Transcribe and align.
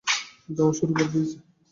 যাওয়া 0.49 0.73
শুরু 0.77 0.91
করে 0.93 1.09
দিয়েছ? 1.11 1.31